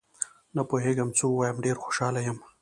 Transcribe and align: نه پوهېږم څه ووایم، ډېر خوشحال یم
نه 0.55 0.61
پوهېږم 0.69 1.09
څه 1.17 1.23
ووایم، 1.27 1.57
ډېر 1.65 1.77
خوشحال 1.83 2.15
یم 2.27 2.37